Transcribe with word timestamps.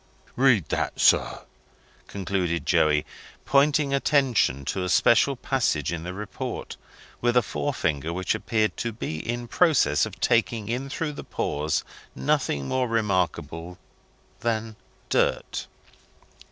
Read 0.35 0.67
that, 0.69 0.99
sir," 0.99 1.41
concluded 2.07 2.65
Joey, 2.65 3.05
pointing 3.45 3.93
attention 3.93 4.65
to 4.65 4.83
a 4.83 4.89
special 4.89 5.35
passage 5.35 5.91
in 5.93 6.01
the 6.01 6.13
report, 6.15 6.75
with 7.21 7.37
a 7.37 7.43
forefinger 7.43 8.11
which 8.11 8.33
appeared 8.33 8.75
to 8.77 8.91
be 8.91 9.17
in 9.19 9.47
process 9.47 10.07
of 10.07 10.19
taking 10.19 10.67
in 10.69 10.89
through 10.89 11.13
the 11.13 11.23
pores 11.23 11.83
nothing 12.15 12.67
more 12.67 12.87
remarkable 12.87 13.77
than 14.39 14.75
dirt. 15.09 15.67